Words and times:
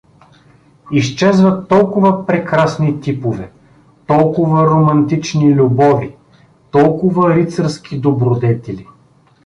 Изчезват 0.91 1.67
толкова 1.67 2.25
прекрасни 2.25 3.01
типове, 3.01 3.51
толкова 4.07 4.67
романтични 4.69 5.55
любови, 5.55 6.15
толкова 6.71 7.35
рицарски 7.35 7.99
добродетели. 7.99 8.85